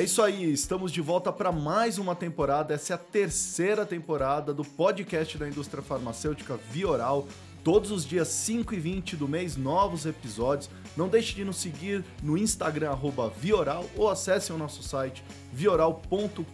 [0.00, 2.72] É isso aí, estamos de volta para mais uma temporada.
[2.72, 7.28] Essa é a terceira temporada do podcast da indústria farmacêutica Vioral.
[7.62, 10.70] Todos os dias 5 e 20 do mês, novos episódios.
[10.96, 12.96] Não deixe de nos seguir no Instagram,
[13.38, 16.46] Vioral, ou acesse o nosso site vioral.com.br.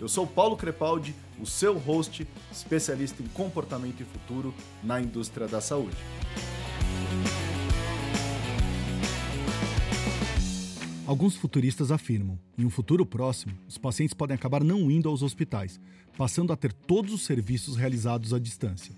[0.00, 5.60] Eu sou Paulo Crepaldi, o seu host, especialista em comportamento e futuro na indústria da
[5.60, 5.96] saúde.
[11.08, 15.80] Alguns futuristas afirmam, em um futuro próximo, os pacientes podem acabar não indo aos hospitais,
[16.18, 18.94] passando a ter todos os serviços realizados à distância.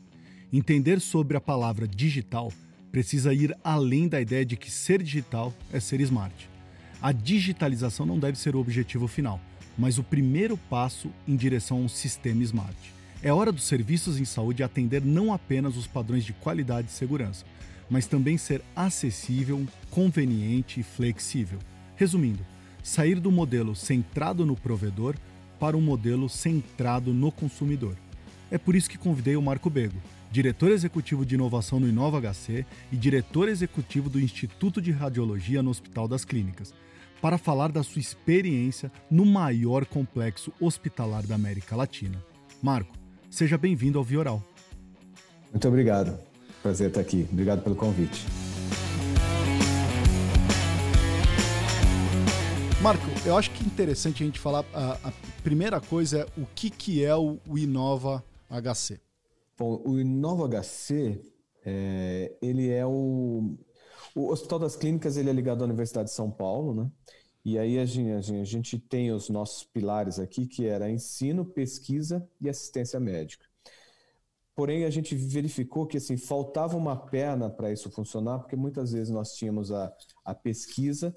[0.52, 2.52] Entender sobre a palavra digital
[2.91, 6.50] precisa ir além da ideia de que ser digital é ser smart.
[7.00, 9.41] A digitalização não deve ser o objetivo final,
[9.78, 12.92] mas o primeiro passo em direção a um sistema smart.
[13.22, 17.45] É hora dos serviços em saúde atender não apenas os padrões de qualidade e segurança,
[17.88, 21.61] mas também ser acessível, conveniente e flexível.
[22.01, 22.47] Resumindo,
[22.83, 25.17] sair do modelo centrado no provedor
[25.59, 27.95] para um modelo centrado no consumidor.
[28.51, 29.98] É por isso que convidei o Marco Bego,
[30.33, 35.69] diretor executivo de inovação no Inova HC e diretor executivo do Instituto de Radiologia no
[35.69, 36.73] Hospital das Clínicas,
[37.20, 42.17] para falar da sua experiência no maior complexo hospitalar da América Latina.
[42.62, 42.97] Marco,
[43.29, 44.42] seja bem-vindo ao Vioral.
[45.51, 46.19] Muito obrigado.
[46.62, 47.29] Prazer estar aqui.
[47.31, 48.25] Obrigado pelo convite.
[52.83, 54.64] Marco, eu acho que é interessante a gente falar.
[54.73, 58.98] A, a primeira coisa é o que, que é o, Inova HC.
[59.59, 61.20] Bom, o Inova HC,
[61.62, 63.55] é, ele é o.
[64.14, 66.91] O Hospital das Clínicas ele é ligado à Universidade de São Paulo, né?
[67.45, 70.91] E aí a gente, a gente, a gente tem os nossos pilares aqui, que era
[70.91, 73.45] ensino, pesquisa e assistência médica.
[74.55, 79.11] Porém, a gente verificou que assim, faltava uma perna para isso funcionar, porque muitas vezes
[79.11, 79.92] nós tínhamos a,
[80.25, 81.14] a pesquisa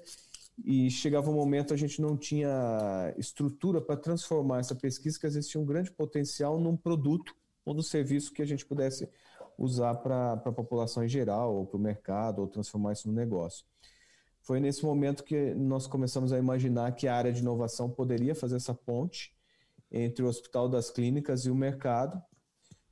[0.62, 5.34] e chegava um momento a gente não tinha estrutura para transformar essa pesquisa, que às
[5.34, 7.34] vezes tinha um grande potencial, num produto
[7.64, 9.08] ou no serviço que a gente pudesse
[9.58, 13.64] usar para a população em geral, ou para o mercado, ou transformar isso no negócio.
[14.42, 18.56] Foi nesse momento que nós começamos a imaginar que a área de inovação poderia fazer
[18.56, 19.32] essa ponte
[19.90, 22.20] entre o Hospital das Clínicas e o mercado,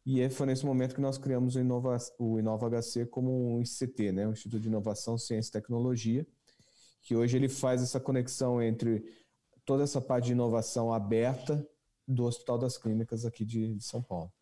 [0.05, 4.12] e foi nesse momento que nós criamos o Inova, o Inova HC como um ICT,
[4.12, 6.27] né, Instituto de Inovação, Ciência e Tecnologia,
[7.03, 9.05] que hoje ele faz essa conexão entre
[9.65, 11.69] toda essa parte de inovação aberta
[12.07, 14.33] do Hospital das Clínicas aqui de, de São Paulo.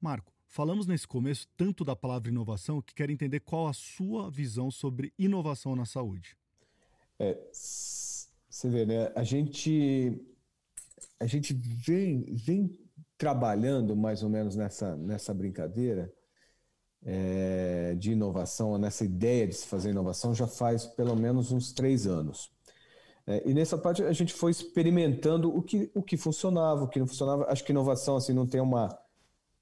[0.00, 4.70] Marco, falamos nesse começo tanto da palavra inovação que quero entender qual a sua visão
[4.70, 6.36] sobre inovação na saúde.
[7.18, 9.12] É, você vê, né?
[9.14, 10.20] A gente,
[11.18, 12.70] a gente vem, vem
[13.16, 16.12] trabalhando mais ou menos nessa, nessa brincadeira
[17.04, 22.06] é, de inovação, nessa ideia de se fazer inovação, já faz pelo menos uns três
[22.06, 22.50] anos.
[23.26, 26.98] É, e nessa parte a gente foi experimentando o que, o que funcionava, o que
[26.98, 27.46] não funcionava.
[27.50, 28.98] Acho que inovação assim não tem uma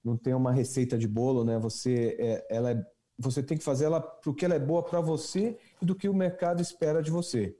[0.05, 1.59] não tem uma receita de bolo, né?
[1.59, 2.87] Você é, ela é,
[3.19, 6.09] você tem que fazer ela para que ela é boa para você e do que
[6.09, 7.57] o mercado espera de você.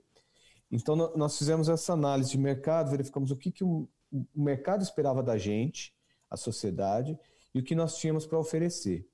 [0.71, 5.21] Então nós fizemos essa análise de mercado, verificamos o que, que o, o mercado esperava
[5.21, 5.93] da gente,
[6.29, 7.19] a sociedade,
[7.53, 9.05] e o que nós tínhamos para oferecer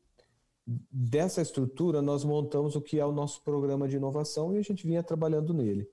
[0.65, 4.85] dessa estrutura, nós montamos o que é o nosso programa de inovação e a gente
[4.85, 5.87] vinha trabalhando nele,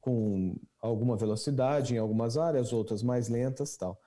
[0.00, 4.00] com alguma velocidade em algumas áreas, outras mais lentas tal.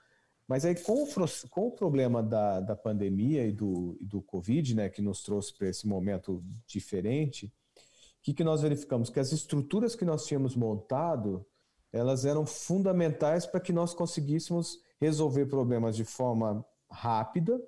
[0.48, 1.08] Mas aí, com o,
[1.52, 5.56] com o problema da, da pandemia e do, e do Covid, né, que nos trouxe
[5.56, 9.12] para esse momento diferente, o que, que nós verificamos?
[9.12, 11.46] Que as estruturas que nós tínhamos montado,
[11.94, 17.62] elas eram fundamentais para que nós conseguíssemos resolver problemas de forma rápida,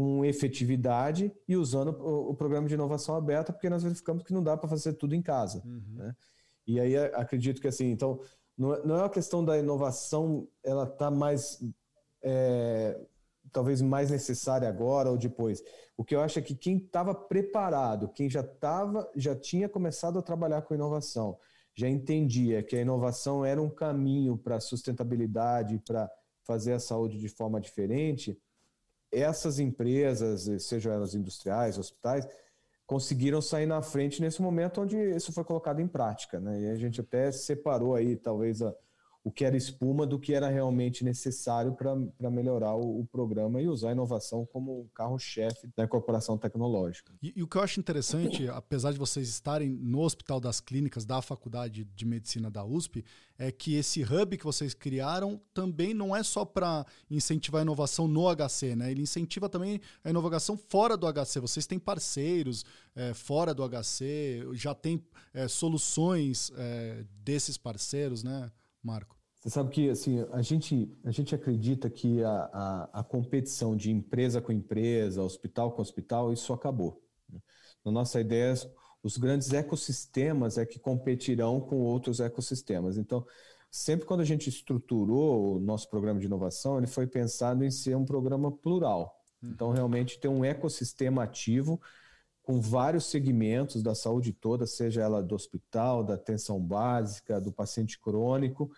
[0.00, 4.42] com efetividade e usando o, o, programa de inovação aberta, porque nós verificamos que não
[4.42, 5.62] dá para fazer tudo em casa.
[5.62, 5.82] Uhum.
[5.90, 6.16] Né?
[6.66, 8.18] E aí acredito que assim, então,
[8.56, 11.62] não, é, não é uma questão da inovação, ela está mais.
[12.22, 12.98] É,
[13.52, 15.62] talvez mais necessária agora ou depois.
[15.98, 20.18] O que eu acho é que quem estava preparado, quem já estava, já tinha começado
[20.18, 21.36] a trabalhar com inovação,
[21.74, 26.10] já entendia que a inovação era um caminho para sustentabilidade, para
[26.42, 28.40] fazer a saúde de forma diferente,
[29.12, 32.26] essas empresas, sejam elas industriais, hospitais,
[32.86, 36.40] conseguiram sair na frente nesse momento onde isso foi colocado em prática.
[36.40, 36.62] Né?
[36.62, 38.74] E a gente até separou aí, talvez, a,
[39.22, 43.68] o que era espuma do que era realmente necessário para melhorar o, o, programa e
[43.68, 47.12] usar a inovação como carro-chefe da incorporação tecnológica.
[47.22, 51.04] E, e, o que eu acho interessante, apesar de vocês estarem no Hospital das Clínicas
[51.04, 53.04] da Faculdade de Medicina da USP,
[53.38, 58.08] é que esse hub que vocês criaram também não é só para incentivar a inovação
[58.08, 58.90] no HC, né?
[58.90, 61.40] Ele incentiva também a inovação fora do HC.
[61.40, 62.64] Vocês têm parceiros
[62.94, 65.02] é, fora do HC, já tem
[65.32, 68.50] é, soluções é, desses parceiros, né?
[68.82, 69.16] Marco?
[69.40, 73.90] Você sabe que assim, a, gente, a gente acredita que a, a, a, competição de
[73.90, 77.02] empresa com empresa, hospital com hospital, isso acabou.
[77.26, 77.40] Né?
[77.82, 78.52] Na nossa ideia,
[79.02, 82.98] os grandes ecossistemas é que competirão com outros ecossistemas.
[82.98, 83.26] Então,
[83.70, 87.96] sempre quando a gente estruturou o nosso programa de inovação, ele foi pensado em ser
[87.96, 89.16] um programa plural.
[89.42, 89.72] Então, uhum.
[89.72, 91.80] realmente ter um ecossistema ativo
[92.50, 97.96] com vários segmentos da saúde toda, seja ela do hospital, da atenção básica, do paciente
[97.96, 98.72] crônico.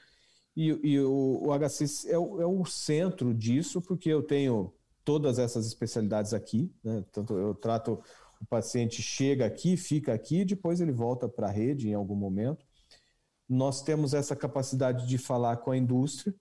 [0.55, 5.39] E, e o, o, HC é o, é o, centro disso, porque eu tenho todas
[5.39, 7.03] essas especialidades aqui, né?
[7.11, 7.99] Tanto eu trato
[8.39, 12.67] o paciente chega aqui, fica aqui, depois ele volta para a rede em algum momento.
[13.49, 16.35] Nós temos essa capacidade de falar com a indústria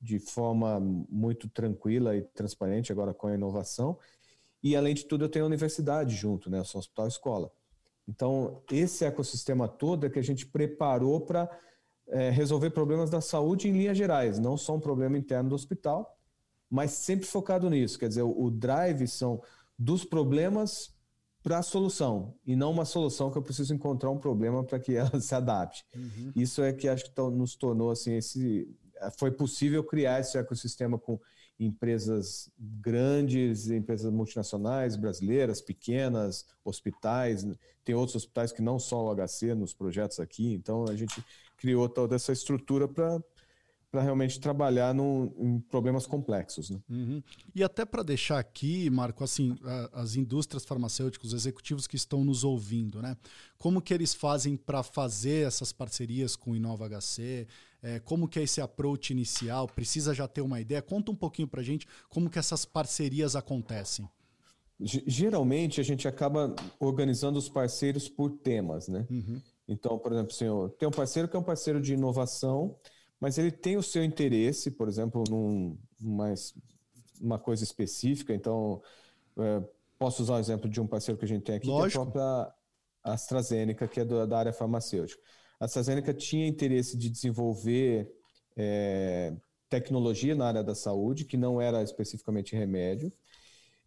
[0.00, 3.98] de forma muito tranquila e transparente, agora com a inovação,
[4.62, 6.58] e, além de tudo, eu tenho a universidade junto, né?
[6.58, 7.52] Eu sou um hospital escola.
[8.06, 11.48] Então, esse ecossistema todo é que a gente preparou para
[12.08, 16.18] é, resolver problemas da saúde em linhas gerais, não só um problema interno do hospital,
[16.70, 17.98] mas sempre focado nisso.
[17.98, 19.42] Quer dizer, o, o drive são
[19.78, 20.96] dos problemas
[21.42, 24.94] para a solução e não uma solução que eu preciso encontrar um problema para que
[24.96, 25.84] ela se adapte.
[25.94, 26.32] Uhum.
[26.34, 28.68] Isso é que acho que nos tornou assim esse
[29.16, 31.20] foi possível criar esse ecossistema com
[31.58, 37.46] empresas grandes, empresas multinacionais, brasileiras, pequenas, hospitais.
[37.84, 41.24] Tem outros hospitais que não são o HC nos projetos aqui, então a gente
[41.56, 43.20] criou toda essa estrutura para
[43.90, 46.68] para realmente trabalhar em problemas complexos.
[46.68, 46.78] Né?
[46.90, 47.22] Uhum.
[47.54, 52.22] E até para deixar aqui, Marco, assim, a, as indústrias farmacêuticas, os executivos que estão
[52.22, 53.16] nos ouvindo, né?
[53.56, 57.46] Como que eles fazem para fazer essas parcerias com o Inova HC?
[57.82, 59.68] É, como que é esse approach inicial?
[59.68, 60.82] Precisa já ter uma ideia?
[60.82, 64.08] Conta um pouquinho para a gente como que essas parcerias acontecem.
[64.80, 69.06] Geralmente a gente acaba organizando os parceiros por temas, né?
[69.10, 69.40] Uhum.
[69.66, 70.46] Então, por exemplo, assim,
[70.78, 72.76] tem um parceiro que é um parceiro de inovação,
[73.20, 76.54] mas ele tem o seu interesse, por exemplo, num mais
[77.20, 78.32] uma coisa específica.
[78.32, 78.80] Então,
[79.36, 79.62] é,
[79.98, 81.90] posso usar o exemplo de um parceiro que a gente tem aqui, Lógico.
[81.90, 82.54] que é a própria
[83.02, 85.20] AstraZeneca, que é do, da área farmacêutica.
[85.60, 88.12] A AstraZeneca tinha interesse de desenvolver
[88.56, 89.34] é,
[89.68, 93.12] tecnologia na área da saúde, que não era especificamente remédio,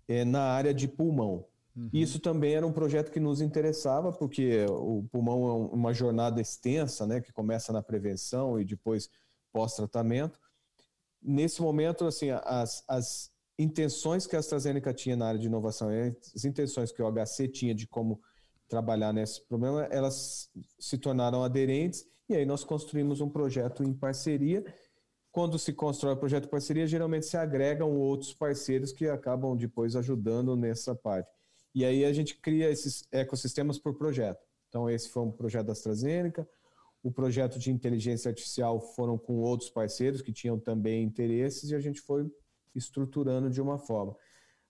[0.07, 1.45] é, na área de pulmão.
[1.75, 1.89] Uhum.
[1.93, 7.07] Isso também era um projeto que nos interessava, porque o pulmão é uma jornada extensa,
[7.07, 9.09] né, que começa na prevenção e depois
[9.53, 10.39] pós-tratamento.
[11.21, 16.15] Nesse momento, assim, as, as intenções que a AstraZeneca tinha na área de inovação e
[16.35, 18.19] as intenções que o HC tinha de como
[18.71, 24.63] trabalhar nesse problema, elas se tornaram aderentes e aí nós construímos um projeto em parceria.
[25.29, 29.97] Quando se constrói o projeto em parceria, geralmente se agregam outros parceiros que acabam depois
[29.97, 31.29] ajudando nessa parte.
[31.75, 34.39] E aí a gente cria esses ecossistemas por projeto.
[34.69, 36.47] Então, esse foi um projeto da AstraZeneca.
[37.03, 41.79] O projeto de inteligência artificial foram com outros parceiros que tinham também interesses e a
[41.79, 42.25] gente foi
[42.73, 44.15] estruturando de uma forma.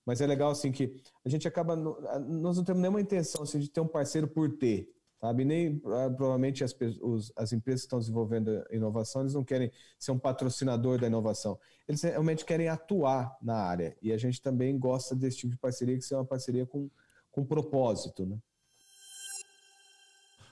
[0.05, 3.69] Mas é legal assim que a gente acaba nós não temos nenhuma intenção assim, de
[3.69, 4.89] ter um parceiro por ter,
[5.19, 5.45] sabe?
[5.45, 10.11] Nem ah, provavelmente as, os, as empresas que estão desenvolvendo inovação eles não querem ser
[10.11, 15.15] um patrocinador da inovação, eles realmente querem atuar na área e a gente também gosta
[15.15, 16.89] desse tipo de parceria que seja uma parceria com
[17.31, 18.37] com propósito, né?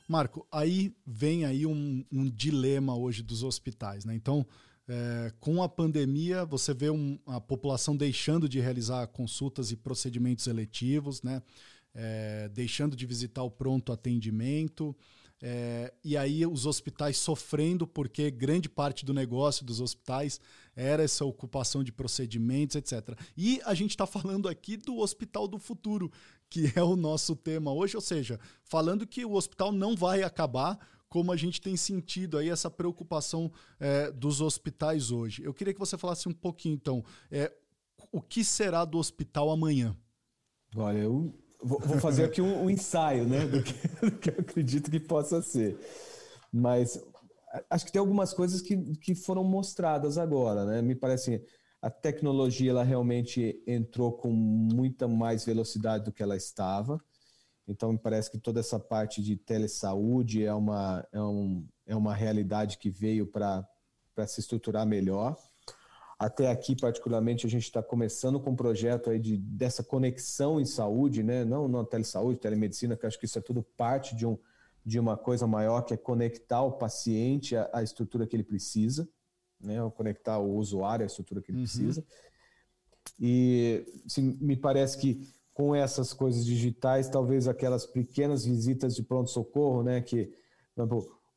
[0.07, 4.15] Marco, aí vem aí um, um dilema hoje dos hospitais, né?
[4.15, 4.43] Então,
[4.89, 10.47] é, com a pandemia, você vê um, a população deixando de realizar consultas e procedimentos
[10.47, 11.43] eletivos, né?
[11.93, 14.95] É, deixando de visitar o pronto atendimento.
[15.41, 20.41] É, e aí os hospitais sofrendo porque grande parte do negócio dos hospitais
[20.75, 23.17] era essa ocupação de procedimentos, etc.
[23.37, 26.11] E a gente está falando aqui do hospital do futuro,
[26.49, 30.79] que é o nosso tema hoje, ou seja, falando que o hospital não vai acabar
[31.09, 35.43] como a gente tem sentido aí essa preocupação é, dos hospitais hoje.
[35.43, 37.51] Eu queria que você falasse um pouquinho, então, é,
[38.11, 39.95] o que será do hospital amanhã?
[40.75, 43.73] Olha, eu vou, fazer aqui um, um ensaio, né, do que,
[44.05, 45.77] do que, eu acredito que possa ser.
[46.53, 47.03] Mas
[47.69, 50.81] acho que tem algumas coisas que, que foram mostradas agora, né?
[50.81, 51.43] Me parece
[51.81, 57.01] a tecnologia ela realmente entrou com muita mais velocidade do que ela estava.
[57.69, 62.15] Então, me parece que toda essa parte de telesaúde é uma, é um, é uma
[62.15, 63.63] realidade que veio para
[64.25, 65.37] se estruturar melhor.
[66.17, 70.65] Até aqui, particularmente, a gente está começando com um projeto aí de, dessa conexão em
[70.65, 71.45] saúde, né?
[71.45, 74.35] não na telesaúde, telemedicina, que acho que isso é tudo parte de, um,
[74.83, 79.07] de uma coisa maior, que é conectar o paciente à, à estrutura que ele precisa,
[79.61, 79.81] né?
[79.81, 81.63] Ou conectar o usuário à estrutura que ele uhum.
[81.65, 82.03] precisa.
[83.19, 85.21] E assim, me parece que
[85.59, 89.99] com essas coisas digitais, talvez aquelas pequenas visitas de pronto-socorro, né?
[89.99, 90.31] que,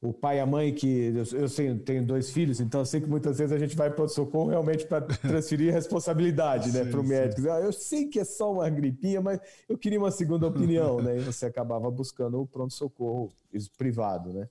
[0.00, 3.00] o pai e a mãe que eu, eu sei, tenho dois filhos, então eu sei
[3.00, 7.00] que muitas vezes a gente vai para o socorro realmente para transferir responsabilidade, né, para
[7.00, 7.50] o médico.
[7.50, 11.16] Ah, eu sei que é só uma gripinha, mas eu queria uma segunda opinião, né?
[11.16, 13.32] E você acabava buscando o pronto socorro
[13.76, 14.48] privado, né?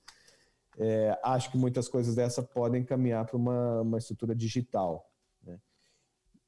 [0.78, 5.11] É, acho que muitas coisas dessa podem caminhar para uma, uma estrutura digital.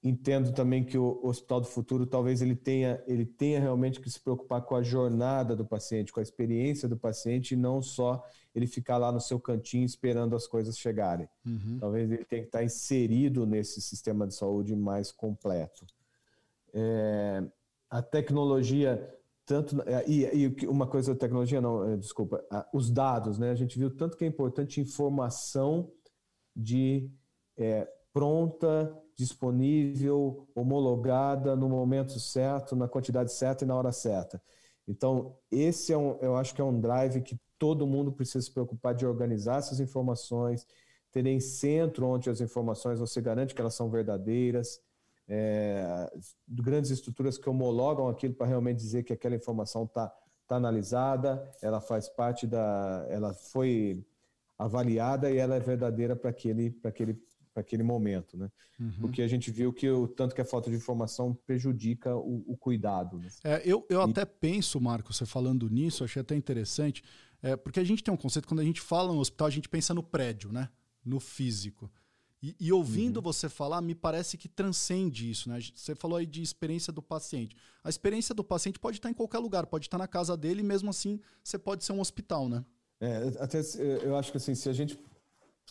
[0.04, 4.20] Entendo também que o Hospital do Futuro talvez ele tenha, ele tenha realmente que se
[4.20, 8.23] preocupar com a jornada do paciente, com a experiência do paciente e não só
[8.54, 11.26] ele ficar lá no seu cantinho esperando as coisas chegarem.
[11.46, 11.78] Uhum.
[11.80, 15.87] Talvez ele tenha que estar inserido nesse sistema de saúde mais completo.
[16.75, 17.42] É,
[17.88, 19.11] a tecnologia,
[19.46, 19.75] tanto
[20.06, 22.44] e, e, uma coisa da tecnologia não, é, desculpa,
[22.75, 23.50] os dados, né?
[23.50, 25.90] A gente viu tanto que é importante informação
[26.54, 27.11] de
[27.56, 34.40] é, pronta disponível, homologada no momento certo, na quantidade certa e na hora certa.
[34.87, 38.52] Então, esse é um, eu acho que é um drive que todo mundo precisa se
[38.52, 40.66] preocupar de organizar essas informações,
[41.11, 44.80] terem centro onde as informações você garante que elas são verdadeiras,
[45.26, 46.11] é,
[46.49, 50.12] grandes estruturas que homologam aquilo para realmente dizer que aquela informação está
[50.47, 54.04] tá analisada, ela faz parte da, ela foi
[54.59, 58.50] avaliada e ela é verdadeira para aquele, aquele para aquele momento, né?
[58.78, 58.92] Uhum.
[59.00, 62.56] Porque a gente viu que o tanto que a falta de informação prejudica o, o
[62.56, 63.18] cuidado.
[63.18, 63.28] Né?
[63.44, 64.11] É, eu eu e...
[64.11, 67.02] até penso, Marco, você falando nisso, achei até interessante,
[67.42, 69.68] é, porque a gente tem um conceito quando a gente fala no hospital, a gente
[69.68, 70.68] pensa no prédio, né?
[71.04, 71.90] No físico.
[72.42, 73.23] E, e ouvindo uhum.
[73.23, 75.58] você falar, me parece que transcende isso, né?
[75.75, 77.56] Você falou aí de experiência do paciente.
[77.82, 80.64] A experiência do paciente pode estar em qualquer lugar, pode estar na casa dele, e
[80.64, 82.64] mesmo assim você pode ser um hospital, né?
[83.00, 83.61] É, até
[84.02, 84.99] eu acho que assim, se a gente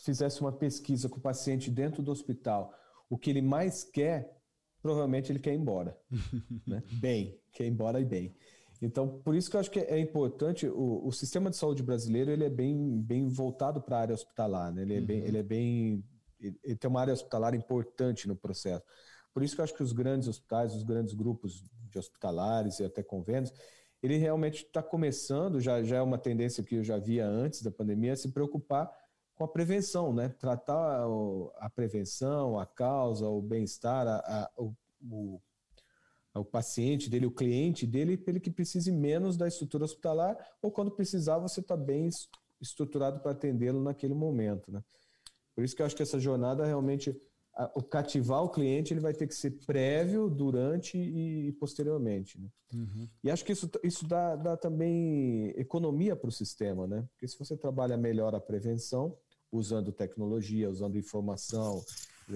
[0.02, 2.74] fizesse uma pesquisa com o paciente dentro do hospital,
[3.10, 4.38] o que ele mais quer,
[4.82, 5.98] provavelmente ele quer ir embora.
[6.68, 6.84] né?
[6.94, 8.36] Bem, quer ir embora e bem.
[8.82, 12.32] Então, por isso que eu acho que é importante, o, o sistema de saúde brasileiro
[12.32, 14.82] ele é bem, bem voltado para a área hospitalar, né?
[14.82, 15.06] ele, é uhum.
[15.06, 16.06] bem, ele é bem.
[16.42, 18.84] Ele tem uma área hospitalar importante no processo.
[19.34, 22.84] Por isso que eu acho que os grandes hospitais, os grandes grupos de hospitalares e
[22.84, 23.54] até convênios,
[24.02, 27.72] ele realmente está começando, já, já é uma tendência que eu já via antes da
[27.72, 28.92] pandemia, a se preocupar
[29.44, 30.30] com a prevenção, né?
[30.30, 31.06] Tratar
[31.58, 35.42] a prevenção, a causa, o bem-estar, a, a, o,
[36.34, 40.72] o, paciente dele, o cliente dele, para ele que precise menos da estrutura hospitalar, ou
[40.72, 42.08] quando precisar, você está bem
[42.62, 44.82] estruturado para atendê-lo naquele momento, né?
[45.54, 47.16] Por isso que eu acho que essa jornada realmente
[47.76, 52.40] o cativar o cliente ele vai ter que ser prévio, durante e posteriormente.
[52.42, 52.48] Né?
[52.74, 53.08] Uhum.
[53.24, 57.08] E acho que isso, isso dá, dá também economia para o sistema, né?
[57.12, 59.16] Porque se você trabalha melhor a prevenção,
[59.54, 61.84] usando tecnologia, usando informação,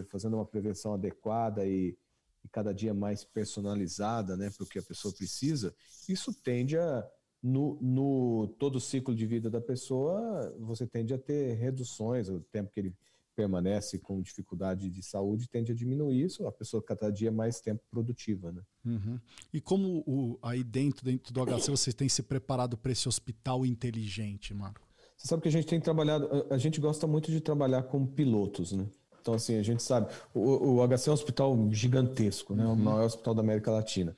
[0.10, 1.98] fazendo uma prevenção adequada e,
[2.44, 5.74] e cada dia mais personalizada né, para o que a pessoa precisa,
[6.08, 7.06] isso tende a,
[7.42, 12.40] no, no todo o ciclo de vida da pessoa, você tende a ter reduções, o
[12.40, 12.96] tempo que ele
[13.36, 17.84] permanece com dificuldade de saúde tende a diminuir isso, a pessoa cada dia mais tempo
[17.90, 18.64] produtiva, né?
[18.84, 19.20] Uhum.
[19.54, 23.64] E como o, aí dentro, dentro do HC você tem se preparado para esse hospital
[23.64, 24.87] inteligente, Marco?
[25.18, 28.72] Você sabe que a gente tem trabalhado, a gente gosta muito de trabalhar com pilotos,
[28.72, 28.86] né?
[29.20, 32.66] Então, assim, a gente sabe, o, o HC é um hospital gigantesco, né?
[32.66, 32.74] Uhum.
[32.74, 34.16] O maior hospital da América Latina.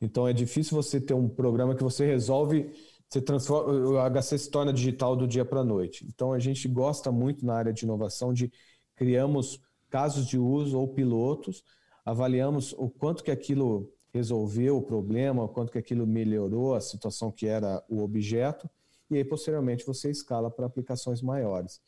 [0.00, 2.72] Então, é difícil você ter um programa que você resolve
[3.08, 6.06] você transforma, o HC se torna digital do dia para a noite.
[6.06, 8.52] Então a gente gosta muito na área de inovação de
[8.94, 11.64] criamos casos de uso ou pilotos,
[12.04, 17.30] avaliamos o quanto que aquilo resolveu o problema, o quanto que aquilo melhorou a situação
[17.30, 18.68] que era o objeto,
[19.10, 21.80] e aí posteriormente você escala para aplicações maiores.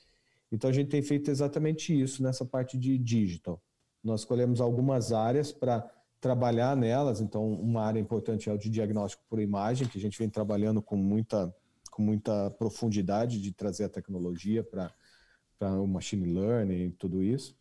[0.51, 3.63] Então a gente tem feito exatamente isso nessa parte de digital.
[4.03, 5.89] Nós escolhemos algumas áreas para
[6.21, 7.21] trabalhar nelas.
[7.21, 10.83] Então, uma área importante é o de diagnóstico por imagem, que a gente vem trabalhando
[10.83, 11.55] com muita,
[11.91, 14.93] com muita profundidade de trazer a tecnologia para
[15.81, 17.57] o machine learning e tudo isso.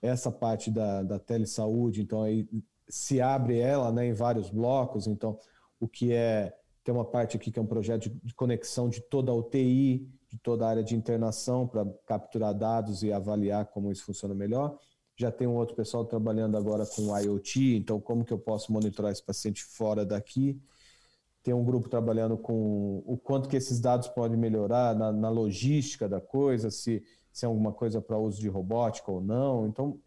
[0.00, 2.46] Essa parte da, da telesaúde, então, aí
[2.88, 5.06] se abre ela né, em vários blocos.
[5.06, 5.38] Então,
[5.80, 6.54] o que é.
[6.84, 10.38] Tem uma parte aqui que é um projeto de, conexão de toda a UTI, de
[10.38, 14.78] toda a área de internação, para capturar dados e avaliar como isso funciona melhor
[15.14, 19.12] já tem um outro pessoal trabalhando agora com IoT, então como que eu posso monitorar
[19.12, 20.60] esse paciente fora daqui?
[21.42, 26.08] Tem um grupo trabalhando com o quanto que esses dados podem melhorar na, na logística
[26.08, 29.66] da coisa, se se é alguma coisa para uso de robótica ou não.
[29.66, 29.98] Então,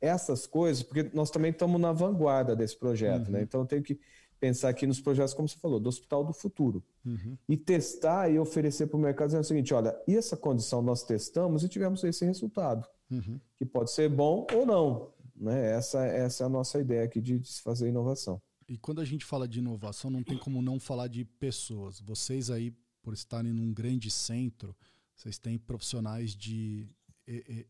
[0.00, 3.26] essas coisas, porque nós também estamos na vanguarda desse projeto, né?
[3.26, 3.32] uhum.
[3.34, 3.42] né?
[3.42, 4.00] Então, eu tenho que
[4.42, 6.82] pensar aqui nos projetos, como você falou, do Hospital do Futuro.
[7.06, 7.38] Uhum.
[7.48, 11.04] E testar e oferecer para o mercado dizendo o seguinte: olha, e essa condição nós
[11.04, 13.38] testamos e tivemos esse resultado, uhum.
[13.56, 15.12] que pode ser bom ou não.
[15.36, 15.76] Né?
[15.76, 18.42] Essa, essa é a nossa ideia aqui de, de se fazer inovação.
[18.68, 22.00] E quando a gente fala de inovação, não tem como não falar de pessoas.
[22.00, 24.74] Vocês aí, por estarem num grande centro,
[25.14, 26.88] vocês têm profissionais de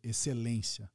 [0.03, 0.91] excelência,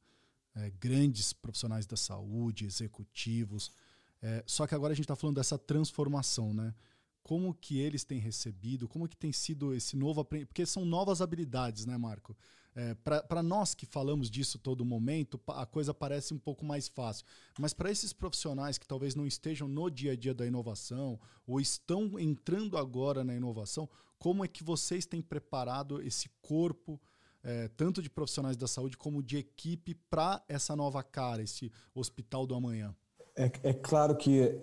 [0.55, 3.71] é, grandes profissionais da saúde, executivos.
[4.21, 6.73] É, só que agora a gente está falando dessa transformação, né?
[7.21, 11.21] Como que eles têm recebido, como que tem sido esse novo aprendizado, porque são novas
[11.21, 12.35] habilidades, né, Marco?
[12.79, 17.25] É, para nós que falamos disso todo momento, a coisa parece um pouco mais fácil.
[17.59, 21.59] Mas para esses profissionais que talvez não estejam no dia a dia da inovação ou
[21.59, 27.01] estão entrando agora na inovação, como é que vocês têm preparado esse corpo,
[27.43, 32.45] é, tanto de profissionais da saúde como de equipe, para essa nova cara, esse hospital
[32.45, 32.95] do amanhã?
[33.37, 34.59] É, é claro que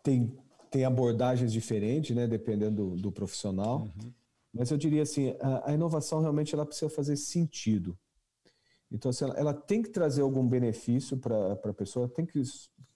[0.00, 0.32] tem,
[0.70, 3.80] tem abordagens diferentes, né, dependendo do, do profissional.
[3.80, 4.12] Uhum.
[4.54, 7.98] Mas eu diria assim, a, a, inovação realmente ela precisa fazer sentido.
[8.90, 12.40] Então, assim, ela, ela tem que trazer algum benefício para a pessoa, tem que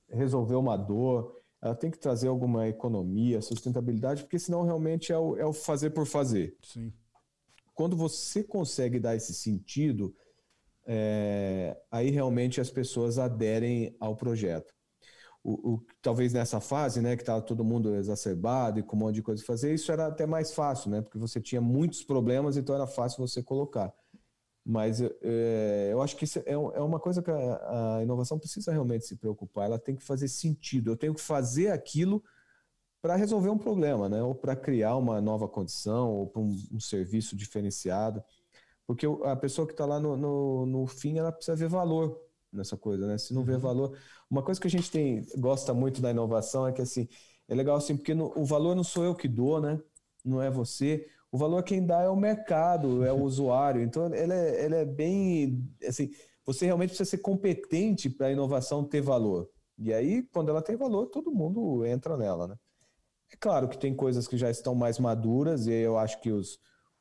[0.09, 5.37] resolver uma dor, ela tem que trazer alguma economia, sustentabilidade, porque senão realmente é o,
[5.37, 6.57] é o fazer por fazer.
[6.63, 6.93] Sim.
[7.75, 10.15] Quando você consegue dar esse sentido,
[10.87, 14.73] é, aí realmente as pessoas aderem ao projeto
[15.43, 19.15] o, o, talvez nessa fase, né, que estava todo mundo exacerbado e com um monte
[19.17, 22.57] de coisa a fazer, isso era até mais fácil, né, porque você tinha muitos problemas,
[22.57, 23.93] então era fácil você colocar.
[24.65, 28.71] Mas é, eu acho que isso é, é uma coisa que a, a, inovação precisa
[28.71, 30.91] realmente se preocupar, ela tem que fazer sentido.
[30.91, 32.23] Eu tenho que fazer aquilo
[33.01, 36.79] para resolver um problema, né, ou para criar uma nova condição, ou para um, um,
[36.81, 38.23] serviço diferenciado.
[38.87, 42.21] Porque a pessoa que está lá no, no, no fim, ela precisa ver valor
[42.53, 43.19] nessa coisa, né?
[43.19, 43.61] Se não vê uhum.
[43.61, 43.99] valor.
[44.31, 47.09] Uma coisa que a gente tem, gosta muito da inovação é que assim,
[47.49, 49.81] é legal assim, porque no, o valor não sou eu que dou, né?
[50.25, 51.07] Não é você.
[51.33, 53.83] O valor quem dá é o mercado, é o usuário.
[53.83, 55.69] Então, ele é, ele é bem.
[55.87, 56.11] Assim,
[56.45, 59.49] você realmente precisa ser competente para a inovação ter valor.
[59.79, 62.57] E aí, quando ela tem valor, todo mundo entra nela, né?
[63.33, 66.59] É claro que tem coisas que já estão mais maduras, e eu acho que os,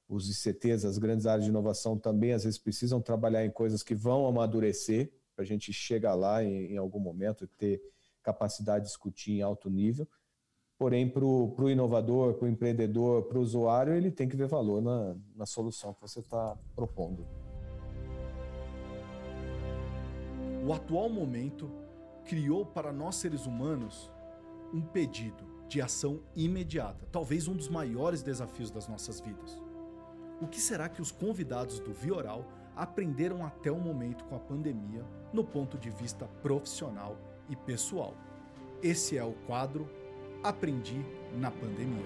[0.07, 3.95] os ICTs, as grandes áreas de inovação, também às vezes precisam trabalhar em coisas que
[3.95, 7.81] vão amadurecer para a gente chegar lá em, em, algum momento e ter
[8.21, 10.05] capacidade de discutir em alto nível.
[10.77, 14.81] Porém, para o inovador, para o empreendedor, para o usuário, ele tem que ver valor
[14.81, 17.25] na, na solução que você está propondo.
[20.67, 21.71] O atual momento
[22.25, 24.11] criou para nós seres humanos
[24.73, 29.57] um pedido de ação imediata, talvez um dos maiores desafios das nossas vidas.
[30.41, 35.05] O que será que os convidados do Vioral aprenderam até o momento com a pandemia
[35.33, 37.17] no ponto de vista profissional
[37.49, 38.13] e pessoal.
[38.81, 39.89] Esse é o quadro
[40.41, 41.05] Aprendi
[41.37, 42.05] na Pandemia.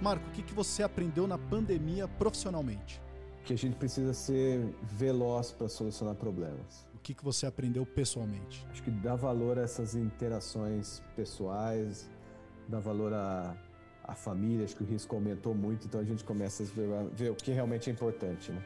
[0.00, 3.00] Marco, o que, que você aprendeu na pandemia profissionalmente?
[3.44, 6.88] Que a gente precisa ser veloz para solucionar problemas.
[6.94, 8.66] O que, que você aprendeu pessoalmente?
[8.70, 12.10] Acho que dá valor a essas interações pessoais,
[12.66, 13.54] dá valor a
[14.12, 17.34] a família, acho que o risco aumentou muito, então a gente começa a ver, o
[17.34, 18.52] que realmente é importante.
[18.52, 18.62] Né?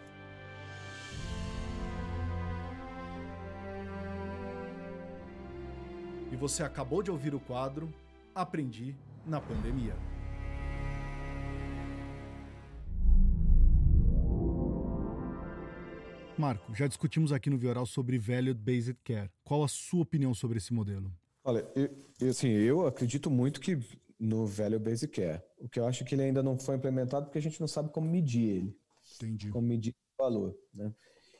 [6.32, 7.92] E você acabou de ouvir o quadro
[8.34, 9.94] Aprendi na Pandemia.
[16.36, 19.30] Marco, já discutimos aqui no Vioral sobre Valued Based Care.
[19.42, 21.10] Qual a sua opinião sobre esse modelo?
[21.42, 23.78] Olha, eu, assim, eu acredito muito que
[24.18, 25.42] no Value Basic Care.
[25.58, 27.90] O que eu acho que ele ainda não foi implementado porque a gente não sabe
[27.90, 28.78] como medir ele.
[29.16, 29.50] Entendi.
[29.50, 30.56] Como medir o valor.
[30.72, 30.92] Né?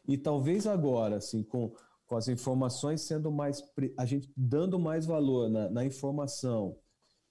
[0.06, 1.74] E talvez agora, assim, com,
[2.06, 3.62] com as informações sendo mais.
[3.96, 6.78] a gente dando mais valor na, na informação,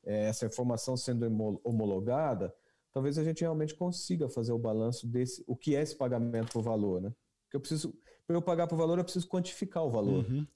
[0.04, 1.26] é, essa informação sendo
[1.64, 2.54] homologada,
[2.92, 5.44] talvez a gente realmente consiga fazer o balanço desse.
[5.48, 7.14] O que é esse pagamento por valor, né?
[7.44, 7.94] Porque eu preciso.
[8.28, 10.26] Para eu pagar por valor, eu preciso quantificar o valor.
[10.26, 10.48] Uhum.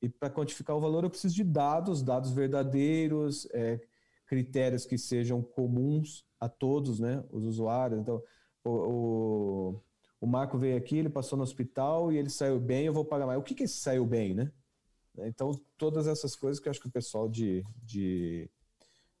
[0.00, 3.80] E para quantificar o valor, eu preciso de dados, dados verdadeiros, é,
[4.26, 8.00] critérios que sejam comuns a todos, né, os usuários.
[8.00, 8.22] Então,
[8.64, 9.80] o, o,
[10.20, 13.26] o, Marco veio aqui, ele passou no hospital e ele saiu bem, eu vou pagar
[13.26, 13.38] mais.
[13.38, 14.50] O que, que saiu bem, né?
[15.18, 18.50] Então, todas essas coisas que eu acho que o pessoal de, de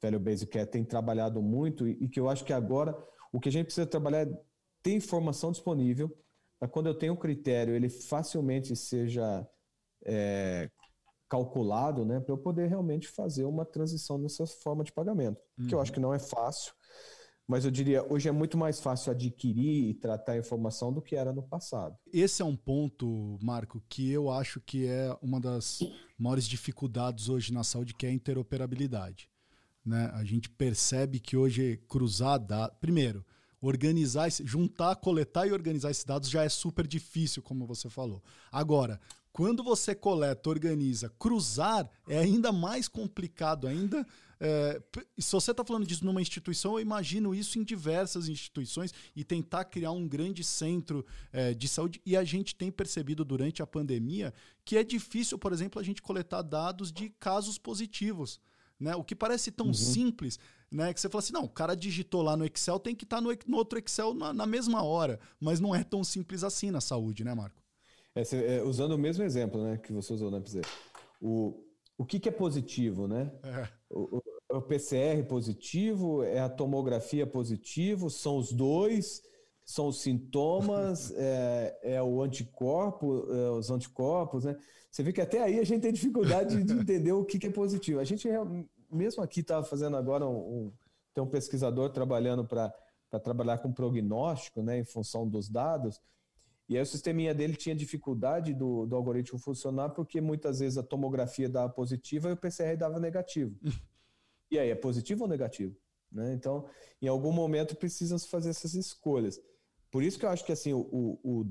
[0.02, 2.96] Velho Basic Care tem trabalhado muito e, e que eu acho que agora
[3.32, 4.40] o que a gente precisa trabalhar é
[4.82, 6.10] ter informação disponível
[6.58, 9.46] para quando eu tenho um critério, ele facilmente seja
[10.04, 10.70] é,
[11.28, 15.40] calculado, né, para eu poder realmente fazer uma transição nessa forma de pagamento.
[15.58, 15.66] Uhum.
[15.66, 16.72] Que eu acho que não é fácil,
[17.46, 21.14] mas eu diria, hoje é muito mais fácil adquirir e tratar a informação do que
[21.14, 21.96] era no passado.
[22.12, 25.80] Esse é um ponto, Marco, que eu acho que é uma das
[26.18, 29.28] maiores dificuldades hoje na saúde, que é a interoperabilidade.
[29.84, 30.10] Né?
[30.14, 32.76] A gente percebe que hoje cruzar dados.
[32.80, 33.24] Primeiro,
[33.60, 38.22] organizar, juntar, coletar e organizar esses dados já é super difícil, como você falou.
[38.50, 38.98] Agora,
[39.34, 44.06] quando você coleta, organiza, cruzar é ainda mais complicado ainda.
[44.38, 44.80] É,
[45.18, 49.64] se você está falando disso numa instituição, eu imagino isso em diversas instituições e tentar
[49.64, 52.00] criar um grande centro é, de saúde.
[52.06, 54.32] E a gente tem percebido durante a pandemia
[54.64, 58.40] que é difícil, por exemplo, a gente coletar dados de casos positivos.
[58.78, 58.94] Né?
[58.94, 59.74] O que parece tão uhum.
[59.74, 60.38] simples,
[60.70, 60.94] né?
[60.94, 63.20] Que você fala assim, não, o cara digitou lá no Excel, tem que estar tá
[63.20, 65.18] no, no, outro Excel na, na, mesma hora.
[65.40, 67.63] Mas não é tão simples assim na saúde, né, Marco?
[68.14, 68.22] É,
[68.56, 70.64] é, usando o mesmo exemplo né, que você usou, né, Pizzer?
[71.20, 71.64] O,
[71.98, 73.32] o que, que é positivo, né?
[73.42, 73.68] É.
[73.90, 79.22] O, o, o, PCR positivo, é a tomografia positivo, são os dois,
[79.64, 84.56] são os sintomas, é, é o anticorpo, é, os anticorpos, né?
[84.90, 87.50] Você vê que até aí a gente tem dificuldade de entender o que, que é
[87.50, 87.98] positivo.
[87.98, 88.28] A gente
[88.88, 90.72] mesmo aqui está fazendo agora um, um,
[91.12, 92.72] tem um pesquisador trabalhando para
[93.22, 96.00] trabalhar com prognóstico, né, em função dos dados.
[96.68, 100.82] E aí o sisteminha dele tinha dificuldade do, do algoritmo funcionar porque muitas vezes a
[100.82, 103.54] tomografia dava positiva e o PCR dava negativo.
[104.50, 105.76] e aí, é positivo ou negativo?
[106.10, 106.32] Né?
[106.32, 106.66] Então,
[107.02, 109.38] em algum momento precisam se fazer essas escolhas.
[109.90, 111.46] Por isso que eu acho que assim, o, o,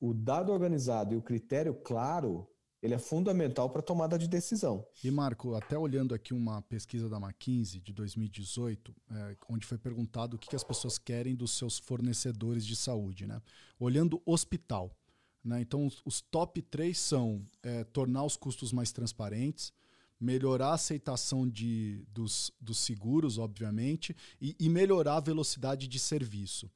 [0.00, 2.48] o dado organizado e o critério claro
[2.86, 4.86] ele é fundamental para a tomada de decisão.
[5.02, 10.36] E Marco, até olhando aqui uma pesquisa da McKinsey de 2018, é, onde foi perguntado
[10.36, 13.42] o que, que, as pessoas querem dos seus fornecedores de saúde, né?
[13.78, 14.96] Olhando hospital,
[15.44, 15.60] né?
[15.60, 19.72] Então os, os top três são é, tornar os custos mais transparentes,
[20.20, 26.70] melhorar a aceitação de, dos, dos seguros, obviamente, e, e melhorar a velocidade de serviço.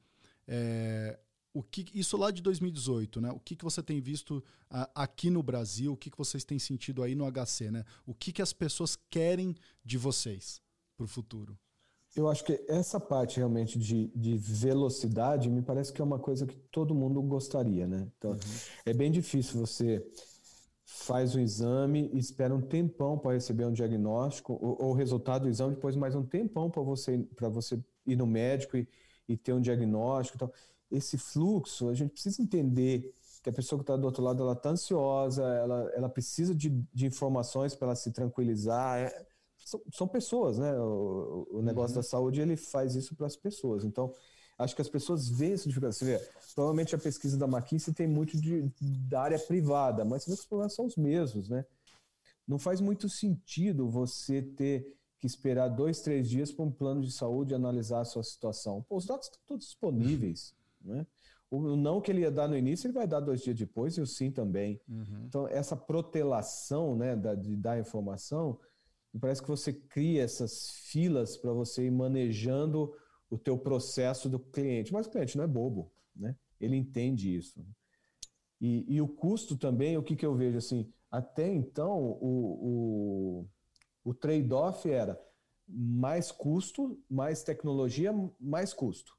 [0.48, 1.20] É,
[1.52, 3.30] o que isso lá de 2018, né?
[3.32, 4.42] O que, que você tem visto
[4.94, 5.92] aqui no Brasil?
[5.92, 7.84] O que, que vocês têm sentido aí no HC, né?
[8.06, 10.62] O que, que as pessoas querem de vocês
[10.96, 11.58] para o futuro?
[12.14, 16.46] Eu acho que essa parte realmente de, de velocidade me parece que é uma coisa
[16.46, 18.08] que todo mundo gostaria, né?
[18.18, 18.38] Então, uhum.
[18.84, 20.04] é bem difícil você
[20.84, 25.48] faz o exame, espera um tempão para receber um diagnóstico, ou, ou, o resultado do
[25.48, 28.88] exame, depois mais um tempão para você, você ir no médico e,
[29.28, 30.36] e ter um diagnóstico.
[30.36, 30.52] Então,
[30.90, 34.52] esse fluxo, a gente precisa entender que a pessoa que está do outro lado ela
[34.52, 38.98] está ansiosa, ela, ela precisa de, de informações para ela se tranquilizar.
[38.98, 39.26] É,
[39.56, 40.78] são, são, pessoas, né?
[40.78, 42.02] O, o negócio uhum.
[42.02, 43.84] da saúde ele faz isso para as pessoas.
[43.84, 44.12] Então,
[44.58, 45.96] acho que as pessoas veem essa dificuldade.
[45.96, 46.18] Você vê,
[46.54, 48.70] provavelmente a pesquisa da McKinsey tem muito de,
[49.08, 51.64] da área privada, mas você vê que os problemas são os mesmos, né?
[52.46, 57.12] Não faz muito sentido você ter que esperar dois, três dias para um plano de
[57.12, 58.82] saúde analisar a sua situação.
[58.88, 60.54] Pô, os dados estão todos disponíveis.
[60.80, 61.06] Né?
[61.50, 64.00] O não que ele ia dar no início, ele vai dar dois dias depois, e
[64.00, 64.80] o sim também.
[64.88, 65.24] Uhum.
[65.26, 68.58] Então, essa protelação né, da, de dar informação,
[69.20, 72.94] parece que você cria essas filas para você ir manejando
[73.28, 74.92] o teu processo do cliente.
[74.92, 76.36] Mas o cliente não é bobo, né?
[76.60, 77.64] ele entende isso.
[78.60, 83.48] E, e o custo também, o que, que eu vejo assim, até então o, o,
[84.04, 85.20] o trade-off era
[85.66, 89.16] mais custo, mais tecnologia, mais custo.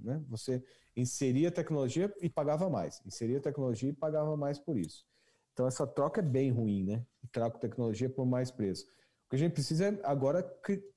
[0.00, 0.22] Né?
[0.28, 0.64] Você
[0.96, 5.04] inseria tecnologia e pagava mais, inseria tecnologia e pagava mais por isso.
[5.52, 7.04] Então essa troca é bem ruim, né?
[7.30, 8.84] Troca tecnologia por mais preço.
[9.26, 10.42] O que a gente precisa é agora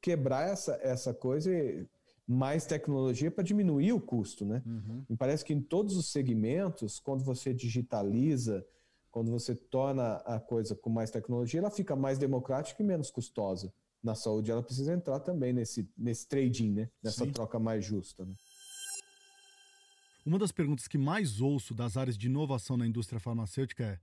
[0.01, 1.87] quebrar essa, essa coisa e
[2.27, 4.63] mais tecnologia para diminuir o custo, né?
[4.65, 5.05] Uhum.
[5.09, 8.65] Me parece que em todos os segmentos, quando você digitaliza,
[9.11, 13.71] quando você torna a coisa com mais tecnologia, ela fica mais democrática e menos custosa.
[14.03, 16.89] Na saúde, ela precisa entrar também nesse, nesse trading, né?
[17.01, 17.31] Nessa Sim.
[17.31, 18.25] troca mais justa.
[18.25, 18.33] Né?
[20.25, 23.99] Uma das perguntas que mais ouço das áreas de inovação na indústria farmacêutica é: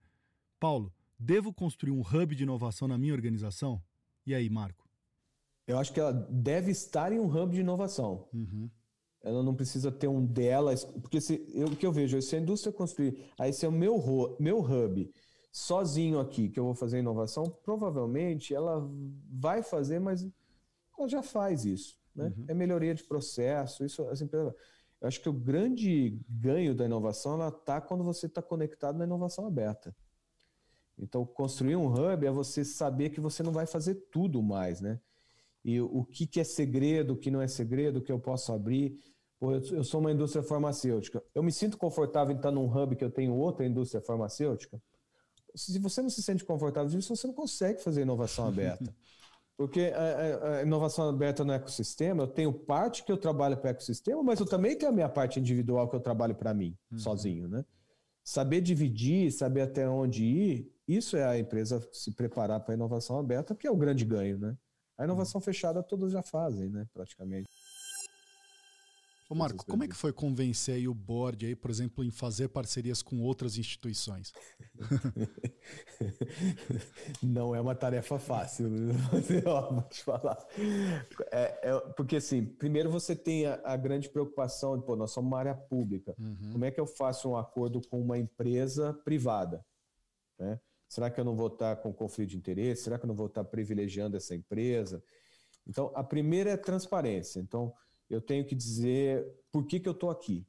[0.60, 3.82] Paulo, devo construir um hub de inovação na minha organização?
[4.24, 4.88] E aí, Marco?
[5.66, 8.28] Eu acho que ela deve estar em um hub de inovação.
[8.32, 8.70] Uhum.
[9.20, 12.40] Ela não precisa ter um dela, porque se, eu, o que eu vejo, se a
[12.40, 15.12] indústria construir, aí se é o meu, meu hub
[15.52, 18.88] sozinho aqui, que eu vou fazer inovação, provavelmente ela
[19.30, 20.26] vai fazer, mas
[20.96, 21.96] ela já faz isso.
[22.14, 22.32] Né?
[22.36, 22.44] Uhum.
[22.48, 24.54] É melhoria de processo, isso as empresas.
[25.02, 29.44] Eu acho que o grande ganho da inovação está quando você está conectado na inovação
[29.44, 29.92] aberta.
[30.96, 35.00] Então, construir um hub é você saber que você não vai fazer tudo mais, né?
[35.64, 38.52] E o que, que é segredo, o que não é segredo, o que eu posso
[38.52, 38.96] abrir.
[39.40, 41.20] Pô, eu sou uma indústria farmacêutica.
[41.34, 44.80] Eu me sinto confortável em estar num hub que eu tenho outra indústria farmacêutica.
[45.52, 48.94] Se você não se sente confortável disso, você não consegue fazer inovação aberta.
[49.56, 53.70] Porque a, a, inovação aberta no ecossistema, eu tenho parte que eu trabalho para o
[53.70, 56.98] ecossistema, mas eu também tenho a minha parte individual que eu trabalho para mim, uhum.
[56.98, 57.64] sozinho, né?
[58.24, 63.18] Saber dividir, saber até onde ir, isso é a empresa se preparar para a inovação
[63.18, 64.56] aberta, que é o grande ganho, né?
[64.96, 65.44] A inovação uhum.
[65.44, 66.86] fechada todos já fazem, né?
[66.92, 67.48] Praticamente.
[69.32, 72.48] Ô Marco, como é que foi convencer aí o board aí, por exemplo, em fazer
[72.48, 74.30] parcerias com outras instituições?
[77.22, 78.68] Não é uma tarefa fácil,
[79.08, 79.22] vou
[79.88, 80.36] te falar.
[81.30, 85.30] É, é, porque assim, primeiro você tem a, a, grande preocupação de, pô, nós somos
[85.30, 86.14] uma área pública.
[86.18, 86.50] Uhum.
[86.52, 89.64] Como é que eu faço um acordo com uma empresa privada?
[90.38, 90.60] Né?
[90.86, 92.82] Será que eu não vou estar com conflito de interesse?
[92.82, 95.02] Será que eu não vou estar privilegiando essa empresa?
[95.66, 97.40] Então, a primeira é transparência.
[97.40, 97.72] Então,
[98.14, 100.46] eu tenho que dizer por que, que eu estou aqui.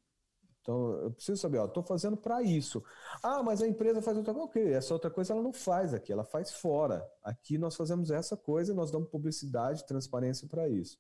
[0.62, 2.82] Então, eu preciso saber, ó, estou fazendo para isso.
[3.22, 4.48] Ah, mas a empresa faz outra coisa.
[4.48, 7.06] Ok, essa outra coisa ela não faz aqui, ela faz fora.
[7.22, 10.98] Aqui nós fazemos essa coisa e nós damos publicidade, transparência para isso.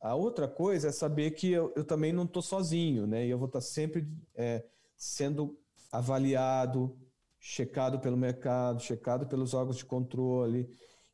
[0.00, 3.24] A outra coisa é saber que eu, eu também não estou sozinho, né?
[3.24, 4.64] E eu vou estar tá sempre é,
[4.96, 5.56] sendo
[5.92, 6.98] avaliado,
[7.38, 10.68] checado pelo mercado, checado pelos órgãos de controle.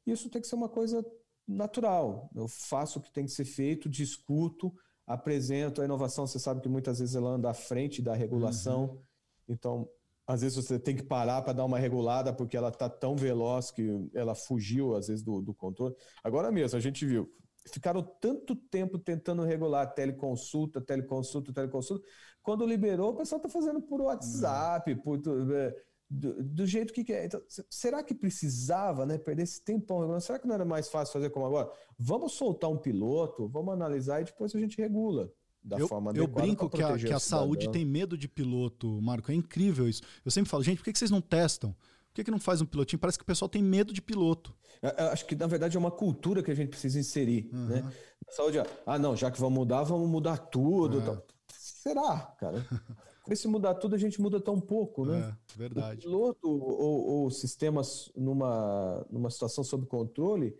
[0.06, 1.04] Isso tem que ser uma coisa
[1.52, 2.30] natural.
[2.34, 4.72] Eu faço o que tem que ser feito, discuto,
[5.06, 6.26] apresento a inovação.
[6.26, 8.84] Você sabe que muitas vezes ela anda à frente da regulação.
[8.84, 9.02] Uhum.
[9.48, 9.88] Então,
[10.26, 13.70] às vezes você tem que parar para dar uma regulada porque ela está tão veloz
[13.70, 15.94] que ela fugiu, às vezes, do, do controle.
[16.22, 17.28] Agora mesmo, a gente viu,
[17.70, 22.06] ficaram tanto tempo tentando regular teleconsulta, teleconsulta, teleconsulta.
[22.42, 25.00] Quando liberou, o pessoal está fazendo por WhatsApp, uhum.
[25.00, 25.20] por
[25.54, 25.74] é,
[26.12, 27.24] do, do, jeito que, é.
[27.24, 30.20] Então, será que precisava né, perder esse tempão?
[30.20, 31.70] Será que não era mais fácil fazer como agora?
[31.98, 35.32] Vamos soltar um piloto, vamos analisar e depois a gente regula.
[35.64, 39.30] Da eu, forma eu brinco que a, que a saúde tem medo de piloto, Marco.
[39.30, 40.02] É incrível isso.
[40.24, 41.72] Eu sempre falo, gente, por que, que vocês não testam?
[41.72, 42.98] Por que, que não faz um pilotinho?
[42.98, 44.54] Parece que o pessoal tem medo de piloto.
[44.82, 47.48] Eu acho que, na verdade, é uma cultura que a gente precisa inserir.
[47.52, 47.66] Uhum.
[47.68, 47.92] Né?
[48.28, 51.00] A saúde, ah, não, já que vamos mudar, vamos mudar tudo.
[51.00, 51.22] É.
[51.48, 52.66] Será, cara?
[53.22, 55.36] Porque se mudar tudo, a gente muda tão pouco, né?
[55.54, 55.98] É, verdade.
[55.98, 60.56] O piloto ou, ou sistemas numa, numa situação sob controle,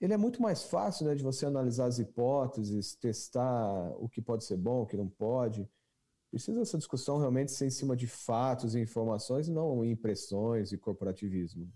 [0.00, 4.44] ele é muito mais fácil né, de você analisar as hipóteses, testar o que pode
[4.44, 5.68] ser bom, o que não pode.
[6.30, 11.70] Precisa essa discussão realmente ser em cima de fatos e informações, não impressões e corporativismo.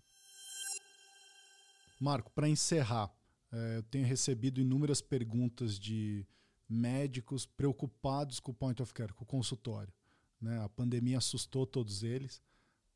[2.01, 3.13] Marco, para encerrar,
[3.53, 6.27] é, eu tenho recebido inúmeras perguntas de
[6.69, 9.93] médicos preocupados com o point of care, com o consultório.
[10.41, 10.63] Né?
[10.63, 12.43] A pandemia assustou todos eles,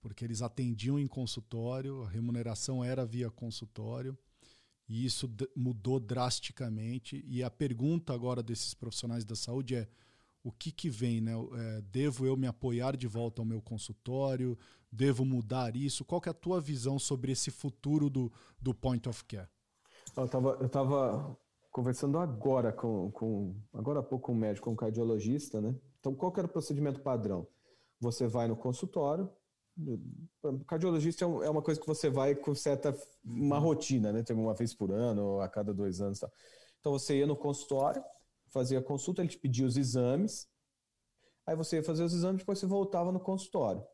[0.01, 4.17] porque eles atendiam em consultório, a remuneração era via consultório,
[4.89, 7.25] e isso mudou drasticamente.
[7.27, 9.89] E a pergunta agora desses profissionais da saúde é:
[10.43, 11.21] o que, que vem?
[11.21, 11.33] Né?
[11.33, 14.59] É, devo eu me apoiar de volta ao meu consultório?
[14.91, 16.05] Devo mudar isso?
[16.05, 19.49] Qual que é a tua visão sobre esse futuro do, do point of care?
[20.17, 21.39] Eu estava eu tava
[21.71, 25.75] conversando agora com, com agora há pouco com um médico, um cardiologista, né?
[26.03, 27.47] Então, qual que era o procedimento padrão?
[28.01, 29.31] Você vai no consultório,
[30.67, 32.93] cardiologista é, é uma coisa que você vai com certa
[33.25, 34.25] uma rotina, né?
[34.25, 36.31] Tem uma vez por ano, a cada dois anos, tal.
[36.81, 38.03] Então você ia no consultório,
[38.49, 40.49] fazia a consulta, ele te pedia os exames,
[41.47, 43.85] aí você ia fazer os exames, depois você voltava no consultório.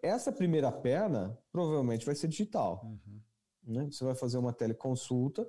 [0.00, 2.82] Essa primeira perna provavelmente vai ser digital.
[2.84, 3.20] Uhum.
[3.64, 3.90] Né?
[3.90, 5.44] Você vai fazer uma teleconsulta,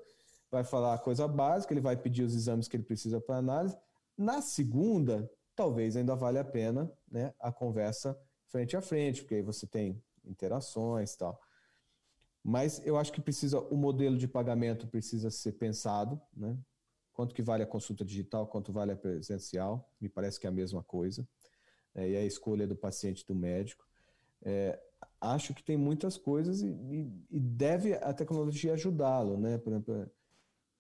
[0.50, 3.78] vai falar a coisa básica, ele vai pedir os exames que ele precisa para análise.
[4.18, 9.42] Na segunda, talvez ainda vale a pena né, a conversa frente a frente, porque aí
[9.42, 11.40] você tem interações e tal.
[12.44, 16.58] Mas eu acho que precisa o modelo de pagamento precisa ser pensado, né?
[17.14, 19.94] Quanto que vale a consulta digital, quanto vale a presencial?
[20.00, 21.28] Me parece que é a mesma coisa.
[21.94, 23.86] É, e a escolha do paciente do médico.
[24.42, 24.80] É,
[25.20, 29.58] acho que tem muitas coisas e, e, e deve a tecnologia ajudá-lo, né?
[29.58, 30.10] Por exemplo,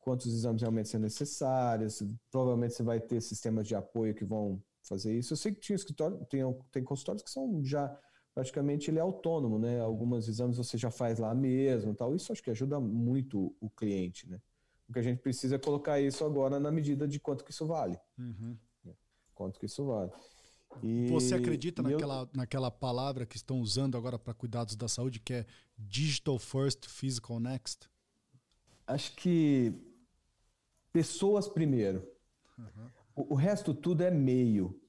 [0.01, 5.17] quantos exames realmente são necessários, provavelmente você vai ter sistemas de apoio que vão fazer
[5.17, 5.33] isso.
[5.33, 7.97] Eu sei que tinha escritório, tem, tem consultórios que são já
[8.33, 9.79] praticamente ele é autônomo, né?
[9.79, 12.15] Alguns exames você já faz lá mesmo, tal.
[12.15, 14.41] Isso acho que ajuda muito o cliente, né?
[14.89, 17.65] O que a gente precisa é colocar isso agora na medida de quanto que isso
[17.65, 17.97] vale.
[18.17, 18.57] Uhum.
[19.33, 20.11] Quanto que isso vale.
[20.81, 22.29] E, Você acredita naquela, eu...
[22.33, 25.45] naquela palavra que estão usando agora para cuidados da saúde, que é
[25.77, 27.89] digital first, physical next?
[28.87, 29.73] Acho que
[30.91, 32.07] pessoas primeiro.
[32.57, 32.89] Uhum.
[33.15, 34.79] O, o, resto tudo é meio.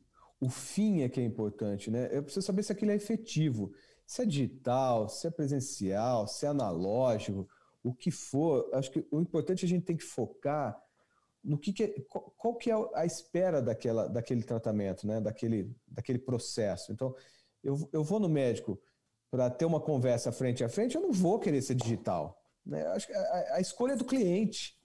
[0.41, 2.09] O fim é que é importante, né?
[2.11, 3.73] Eu preciso saber se aquilo é efetivo.
[4.07, 7.49] Se é digital, se é presencial, se é analógico,
[7.83, 8.69] o que for.
[8.73, 10.81] Acho que o importante é a gente tem que focar
[11.43, 15.21] no que, que é, qual, qual, que é a espera daquela, daquele tratamento, né?
[15.21, 16.93] Daquele, daquele processo.
[16.93, 17.15] Então,
[17.63, 18.81] eu, eu vou no médico
[19.31, 22.39] para ter uma conversa frente a frente, eu não vou querer ser digital.
[22.65, 22.87] Né?
[22.89, 24.79] Acho que a, a, escolha é do cliente.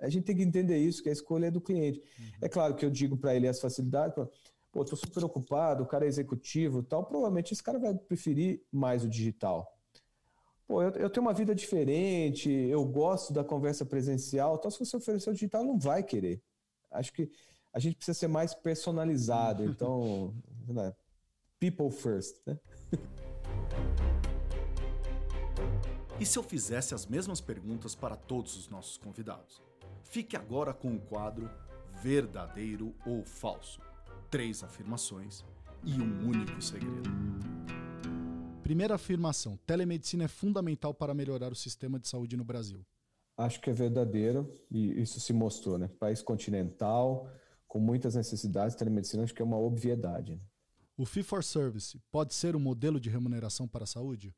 [0.00, 2.00] A gente tem que entender isso, que a escolha é do cliente.
[2.00, 2.26] Uhum.
[2.40, 4.14] É claro que eu digo para ele as facilidades,
[4.72, 9.04] pô, tô super ocupado, o cara é executivo tal, provavelmente esse cara vai preferir mais
[9.04, 9.76] o digital.
[10.66, 14.96] Pô, eu, eu tenho uma vida diferente, eu gosto da conversa presencial, então se você
[14.96, 16.40] oferecer o digital, não vai querer.
[16.90, 17.30] Acho que
[17.72, 20.34] a gente precisa ser mais personalizado, então,
[20.68, 20.94] né?
[21.58, 22.58] people first, né?
[26.18, 29.62] E se eu fizesse as mesmas perguntas para todos os nossos convidados?
[30.10, 31.48] Fique agora com o quadro
[32.02, 33.80] Verdadeiro ou Falso.
[34.28, 35.44] Três afirmações
[35.84, 37.08] e um único segredo.
[38.60, 42.84] Primeira afirmação: telemedicina é fundamental para melhorar o sistema de saúde no Brasil.
[43.36, 45.86] Acho que é verdadeiro e isso se mostrou, né?
[45.86, 47.30] País continental,
[47.68, 50.34] com muitas necessidades, telemedicina acho que é uma obviedade.
[50.34, 50.42] Né?
[50.96, 54.34] O Fee for Service pode ser um modelo de remuneração para a saúde?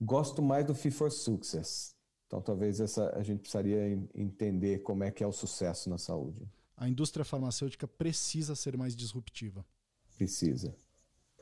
[0.00, 1.94] Gosto mais do Fee for Success.
[2.32, 6.48] Então, talvez essa a gente precisaria entender como é que é o sucesso na saúde.
[6.74, 9.62] A indústria farmacêutica precisa ser mais disruptiva.
[10.16, 10.74] Precisa.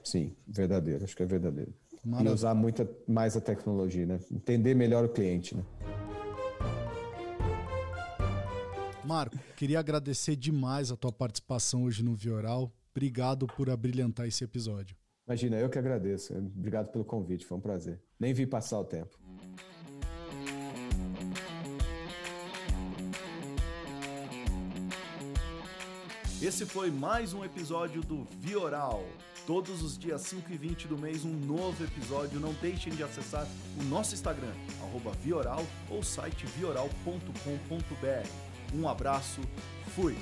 [0.02, 1.04] Sim, verdadeiro.
[1.04, 1.72] Acho que é verdadeiro.
[2.04, 2.32] Maravilha.
[2.32, 4.18] E usar muita mais a tecnologia, né?
[4.32, 5.64] Entender melhor o cliente, né?
[9.04, 12.72] Marco, queria agradecer demais a tua participação hoje no Vioral.
[12.90, 14.96] Obrigado por abrilhantar esse episódio.
[15.24, 16.36] Imagina, eu que agradeço.
[16.36, 18.02] Obrigado pelo convite, foi um prazer.
[18.18, 19.19] Nem vi passar o tempo.
[26.42, 29.04] Esse foi mais um episódio do Vioral.
[29.46, 32.40] Todos os dias 5 e 20 do mês, um novo episódio.
[32.40, 33.46] Não deixem de acessar
[33.78, 34.52] o nosso Instagram,
[35.22, 38.28] Vioral, ou site vioral.com.br.
[38.74, 39.42] Um abraço,
[39.94, 40.16] fui!